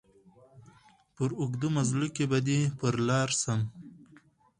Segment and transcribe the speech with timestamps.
[1.15, 3.59] په اوږد مزله کي به دي پر لار سم